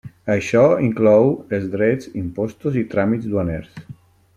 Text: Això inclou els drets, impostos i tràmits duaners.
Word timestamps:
Això 0.35 0.63
inclou 0.85 1.29
els 1.57 1.69
drets, 1.75 2.09
impostos 2.25 2.83
i 2.83 2.87
tràmits 2.95 3.33
duaners. 3.35 3.83